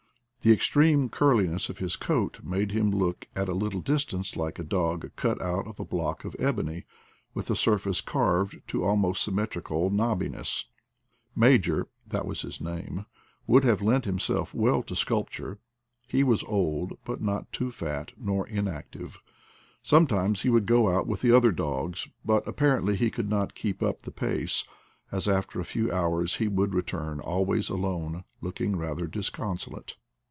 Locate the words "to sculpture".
14.81-15.59